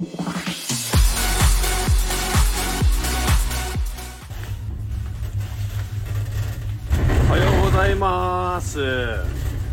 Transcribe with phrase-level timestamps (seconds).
[0.00, 0.02] お
[7.32, 8.80] はようございます、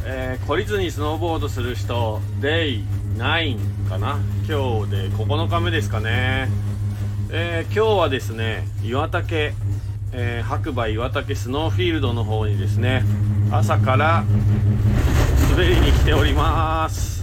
[0.03, 4.19] えー懲りずにスノーボードする人 Day9 かな？
[4.45, 6.49] 今日で9日目ですかね、
[7.31, 9.53] えー今日はですね岩岳、
[10.11, 13.05] えー白馬岩岳スノーフィールドの方にですね
[13.49, 14.25] 朝から
[15.51, 17.16] 滑りに来ております。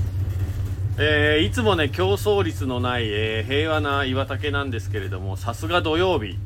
[0.96, 6.38] えーいつもね競争率のない、えー平和な岩岳なんですけれどもさすが土曜日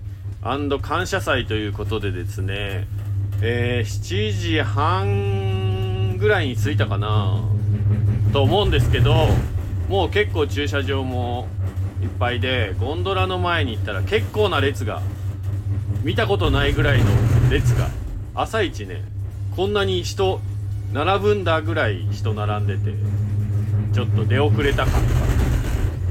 [0.43, 2.87] 感謝祭ということでですね、
[3.43, 7.43] えー7時半ぐらいに着いたかな
[8.33, 9.15] と思うんですけど
[9.89, 11.47] もう結構駐車場も
[12.03, 15.03] いっぱいでゴンドラの前に行ったら結構な列が
[16.03, 17.07] 見たことないぐらいの
[17.51, 17.89] 列が
[18.35, 19.03] 朝一ね
[19.57, 20.41] こんなに人
[20.93, 22.97] 並ぶんだぐらい人並んでて
[23.93, 25.01] ちょっと出遅れた感が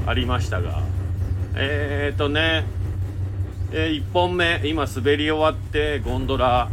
[0.06, 0.82] ありましたが。
[1.54, 2.64] えーとね、
[3.72, 4.60] え1本目。
[4.64, 6.70] 今滑り終わってゴンドラ。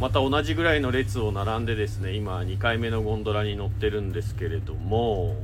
[0.00, 2.14] また同じぐらいの列を並んでですね。
[2.14, 5.36] 今2回目のゴンドラに乗ってるんですけれども。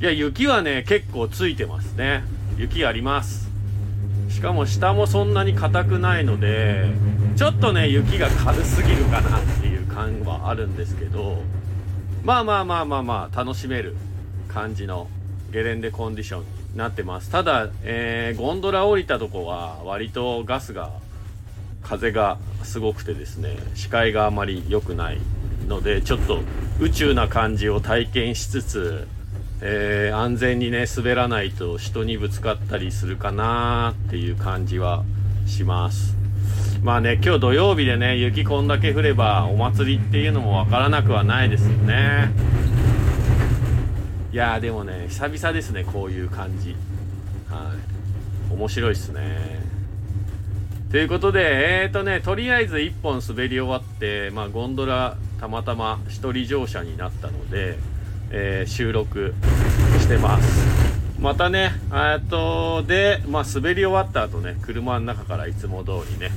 [0.00, 2.22] いや雪はね結構ついてますね。
[2.56, 3.50] 雪あります。
[4.28, 6.86] しかも下もそんなに硬くないので
[7.36, 11.42] ちょっとね雪が軽すぎるかなっていう感はあるんですけど。
[12.22, 13.96] まあまあまあまあまあ楽しめる。
[14.52, 15.08] 感じの
[15.50, 17.30] ゲレンデコンディションになってます。
[17.30, 20.90] ただ、えーゴンドラ降りたとこは割とガスが
[21.82, 25.18] 風がすごくてですね視界があまり良くない
[25.68, 26.40] のでちょっと
[26.80, 29.08] 宇宙な感じを体験しつつ、
[29.60, 35.04] えー安全にね滑らないと人にぶつかったりするかなっていう感じは
[35.46, 36.16] します。
[36.82, 42.30] まあね今日土曜日でね雪こんだけ降ればお祭りっていうのもわからなくはないですよね。
[44.32, 46.74] いやでもね久々ですねこういう感じ。
[47.50, 47.74] は
[48.50, 48.54] い。
[48.54, 49.60] 面白いっすね。
[50.90, 57.76] ということでえーとねとりあえず1本滑り終わってまあゴンドラたまたま1人乗車になったので、
[58.30, 59.34] えー収録
[60.00, 60.66] してます。
[61.20, 66.30] またねえっとでまあ滑り終わった後ね車の中からいつも通りね、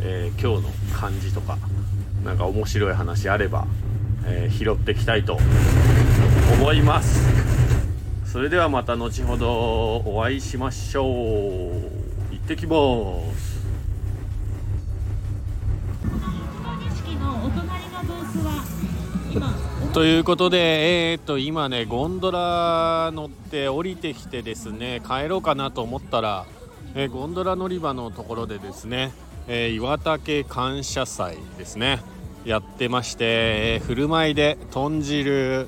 [0.00, 1.58] えー今日の感じとか
[2.24, 3.66] なんか面白い話あれば、
[4.26, 5.38] えー拾ってきたいと
[6.52, 7.26] 思います。
[8.24, 11.06] それではまた後ほどお会いしましょう。
[12.32, 12.74] 行ってきま
[13.34, 13.56] す。
[19.92, 26.44] ということで、えー、っと今ねゴンドラ乗って降りてきてですね帰ろうかなと思ったら、
[26.94, 29.12] えーゴンドラ乗り場のところでですね、
[29.48, 32.00] えー岩岳感謝祭ですね
[32.46, 35.66] やってまして、えー振る舞いで豚汁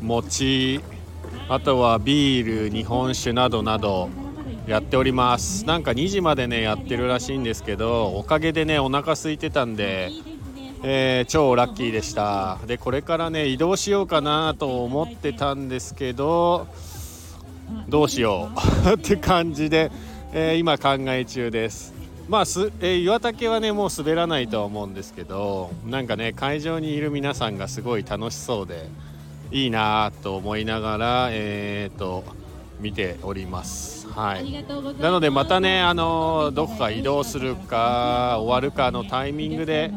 [0.00, 0.80] 餅
[1.48, 4.10] あとはビール日本酒などなど
[4.66, 5.64] やっております。
[5.64, 10.10] なんか2時までねやってるらしいんですけどおかげでねお腹空いてたんで
[10.82, 12.58] えー超ラッキーでした。
[12.66, 16.66] でこれからね移動しようかなと思ってたんですけど
[17.88, 18.50] どうしよ
[18.88, 18.94] う。
[18.98, 19.92] って感じで、
[20.32, 22.01] えー今考え中です。
[22.32, 28.88] まあす、えー岩岳はねもう滑らないとは思うんですけどなんかね会場にいる皆さんがすごい楽しそうで
[29.50, 32.24] いいなぁと思いながらえー、と
[32.80, 34.08] 見ております。
[34.08, 34.50] はい。
[34.98, 39.92] なのでまたねあのどこか移動するか終わるかのタイミングで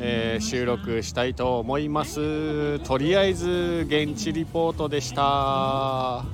[0.00, 2.78] えー収録したいと思います。
[2.80, 6.26] とりあえず現地リポートでした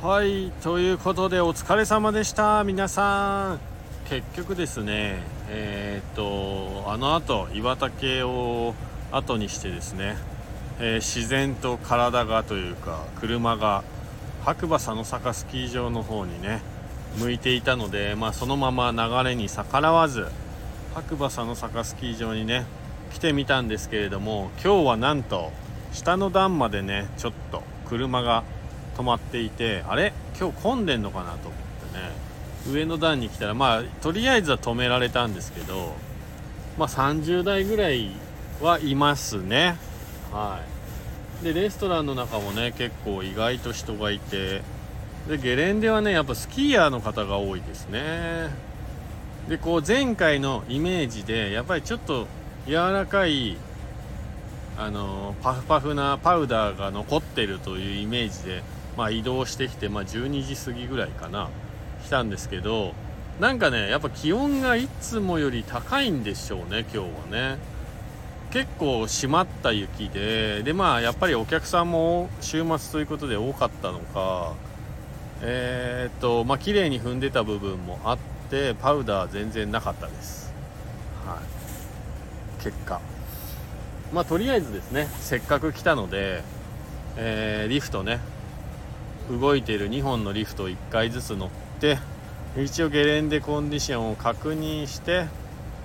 [0.00, 2.62] はいということでお疲れ様でした。
[2.62, 3.60] 皆さん。
[4.08, 8.74] 結局ですねえーっとあの後岩岳を
[9.10, 10.16] 後にしてですね、
[10.78, 13.82] えー自然と体がというか車が
[14.44, 16.62] 白馬佐野坂スキー場の方にね
[17.18, 20.28] 向いていたので、まあ、そのまま流れに逆らわず
[20.94, 22.66] 白馬佐野坂スキー場にね
[23.12, 25.50] 来てみたんですけれども今日はなんと
[25.92, 28.44] 下の段までねちょっと車が
[28.98, 30.12] 止まっていてあれ？
[30.38, 31.52] 今日混んでんのかなと思っ
[31.92, 32.10] てね。
[32.68, 35.94] 上の段に来たらまあとりあえずは止められたんですけど
[36.76, 38.10] まあ30台ぐらい
[38.60, 39.76] はいますね。
[40.32, 40.60] は
[41.40, 41.44] い。
[41.44, 44.62] でレストランの中もね結構意外と人がいて
[45.28, 48.48] でゲレンデはねやっぱスキーヤーの方が多いですね。
[49.48, 52.26] でこう前回のイメージでやっぱりちょっと
[52.66, 53.56] 柔らかい
[54.76, 58.62] あのパフパフなパウダーが残ってるというイメージで、
[58.98, 61.50] まあ、移動してきて、まあ、12時過ぎぐらいかな
[62.04, 62.94] 来たんですけど
[63.38, 67.78] なんかねやっぱ気温がいつもより高いんでしょうね今日はね。
[68.50, 74.54] 結構締まった雪ででまあやっぱりお客さんも週末ということで多かったのか
[75.42, 78.18] えー、っとまあ綺麗に踏んでた部分もあっ
[78.50, 80.52] てパウダー全然なかったです。
[81.24, 82.64] はい。
[82.64, 83.00] 結果。
[84.12, 86.42] まあとりあえずですねせっかく来たので、
[87.16, 88.18] えー、リフトね
[89.30, 91.48] 動いている2本のリフトを1回ずつ乗っ
[91.80, 91.98] て
[92.56, 95.26] 一応ゲレンデコンディションを確認して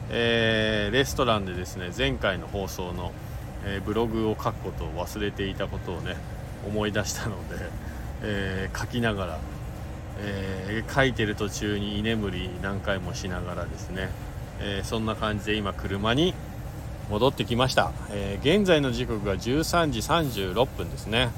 [0.10, 3.12] えー、レストランでですね前回の放送の、
[3.66, 6.16] えー、ブログを書くことを忘れていたことをね
[6.68, 7.56] 思い出したので、
[8.22, 9.40] えー、書きながら、
[10.18, 14.10] え書いてる途中に居眠り何回もしながらですね、
[14.62, 16.34] えそんな感じで今車に
[17.10, 21.32] 戻ってきました、え現在の時刻が13時36分ですね。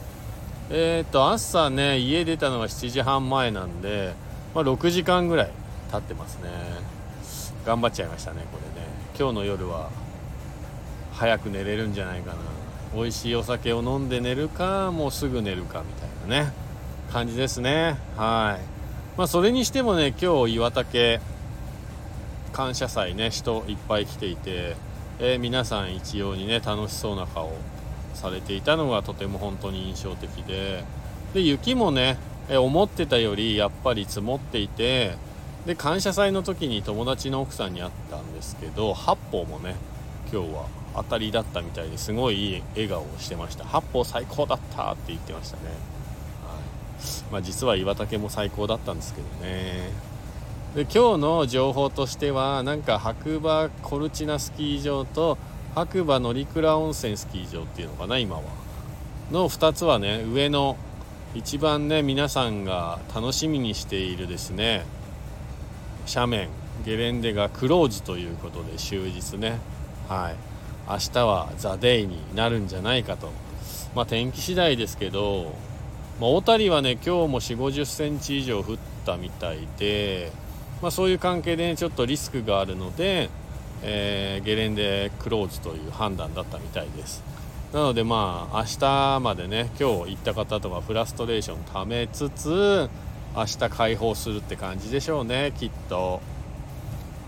[0.70, 4.14] えっと朝ね家出たのが7時半前なんで、
[4.56, 5.52] まあ、6時間ぐらい
[5.92, 6.50] 経ってますね。
[7.66, 8.88] 頑張っちゃいましたねこれね。
[9.18, 9.90] 今日の夜は
[11.14, 12.38] 早く寝れるんじゃないかな。
[12.96, 16.54] 美味しいお酒を飲んで寝るかもうすぐ寝るかみたいなね
[17.12, 17.98] 感じですね。
[18.18, 19.18] はい。
[19.18, 21.20] まあそれにしてもね今日岩竹
[22.54, 24.76] 感謝祭ね人いっぱい来ていて、
[25.20, 27.54] えー、皆さん一様にね楽しそうな顔。
[28.16, 30.84] されていたのがとても本当に印象的で。
[31.34, 32.18] で雪もね、
[32.50, 35.16] 思ってたよりやっぱり積もっていて
[35.66, 39.76] で感謝祭の時に友達の奥さんに会ったんですけど八方もね
[40.32, 40.66] 今日は
[40.96, 43.66] 当たりだったみたいですごいいい笑顔をしてました。
[43.66, 47.32] 八方最高だったって言ってましたね、はい。
[47.32, 49.90] まあ、実は岩竹も最高だったんですけどね。
[50.76, 55.38] で今日の情報としてはなんか白馬コルチナスキー場と
[55.76, 58.44] 白馬乗鞍温泉スキー場っていうのかな今は。
[59.30, 60.78] の2つはね上の
[61.34, 64.86] 一番ね皆さんが楽しみにしているですね
[66.08, 66.50] 斜面
[66.86, 69.60] ゲレンデがクローズということで終日ね
[70.08, 70.36] はい。
[70.88, 73.32] 明日はザ・デイになるんじゃないかと。
[73.96, 75.56] まあ天気次第ですけど、
[76.22, 80.32] まあ、小谷はね今日も4 5 0センチ以上降ったみたいで、
[80.82, 83.30] まあ、そういう関係で、ね、ちょっとリスクがあるので、
[83.88, 87.24] えー、ゲレンデクローズという判断だったみたいです。
[87.72, 92.90] なのでまあ明日までね今日行った方とかフラストレーションためつつ
[93.36, 96.22] 明日解放するって感じでしょうねきっと。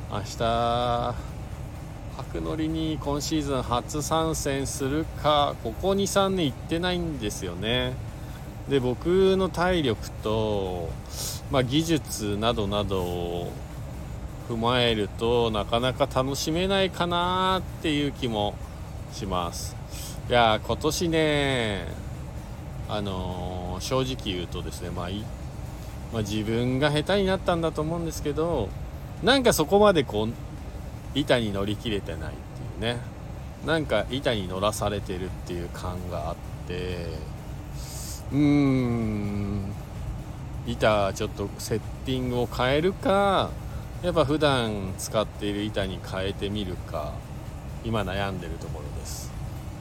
[0.09, 1.15] 明日
[2.17, 7.93] 白乗りに今シーズン初参戦するかここ23年行ってないんですよね。
[8.69, 10.89] で僕の体力と、
[11.51, 13.49] まあ、技術などなど
[14.49, 18.55] 踏まえるとなかなか楽しめないかなっていう気も
[19.13, 19.75] します。
[20.29, 21.87] いや今年ね
[22.89, 25.09] あのー、正直言うとですねまあ
[26.13, 28.69] まあ、自分が下手になったんだと思うんですけど
[29.23, 30.29] なんかそこまでこう
[31.13, 32.33] 板に乗り切れてないっ
[32.79, 33.17] ていうね。
[33.65, 36.35] なんか板に乗らされてるっていう感があっ
[36.67, 37.07] て
[38.31, 39.73] うーん
[40.67, 43.49] 板ちょっとセッティングを変えるか
[44.03, 47.13] やっぱ普段使っている板に変えてみるか
[47.83, 49.31] 今悩んでるところです。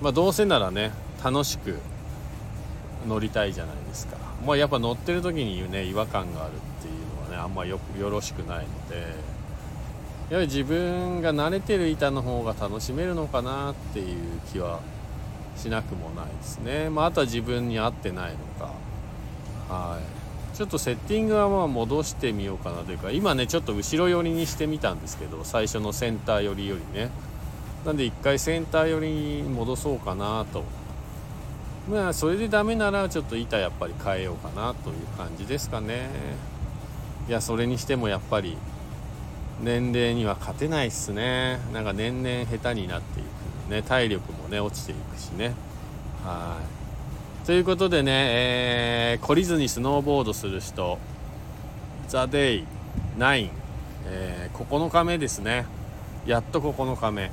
[0.00, 0.92] まあどうせならね
[1.22, 1.76] 楽しく
[3.06, 4.16] 乗りたいじゃないですか。
[4.46, 9.14] まあやっぱ乗ってる時にね違和感があるっていうのはねあんまよよろしくないので
[10.30, 14.80] やはり自分が慣れてる板の方が楽しめるのかなっていう気は
[15.56, 16.88] しなくもないですね。
[16.88, 18.72] まああとは自分に合ってないのか。
[19.68, 20.15] はい。
[20.56, 27.10] ちょっとセッティングはまあ戻してみようかなというか今ねちょっと後ろ寄りにしてみたんですけど最初のセンター寄りよりね。
[27.84, 30.64] なんで一回センター寄りに戻そうかなと。
[31.90, 36.08] まあそれでダメならちょっと板やっぱり変えようかなという感じですかね。
[37.28, 38.56] いやそれにしてもやっぱり
[39.62, 41.60] 年齢には勝てないっすね。
[41.74, 43.82] なんか年々下手になっていくね。
[43.82, 45.54] 体力もね落ちていくしね。
[46.24, 46.85] はい。
[47.46, 50.98] ということでね、えー、懲りずにスノーボードする人
[52.08, 52.64] ザ・デイ
[53.18, 53.50] 9、
[54.06, 55.64] えー、9日目ですね。
[56.26, 57.30] やっと9日目、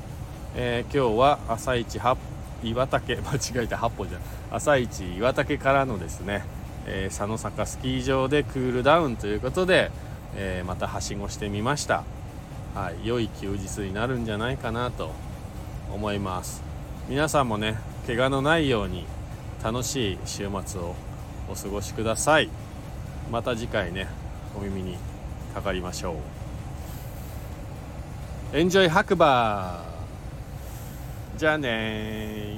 [0.55, 2.15] えー、今日は朝一8
[2.61, 6.45] 岩竹 間違えた8歩じゃん朝一岩竹からのですね、
[6.85, 9.89] えー、佐野坂スキー場でクールダウンということで、
[10.35, 12.03] えー、またはしごしてみました。
[12.75, 15.09] はい良い休日になるんじゃないかなと
[15.91, 16.61] 思います。
[17.09, 19.07] 皆さんもね怪我のないように
[19.63, 20.93] 楽しい週末を
[21.49, 22.49] お過ごしください。
[23.31, 24.07] また次回ね
[24.57, 24.97] お耳に
[25.53, 26.15] かかりましょ
[28.53, 28.57] う。
[28.57, 29.85] エンジョイ白馬
[31.37, 32.57] じゃあね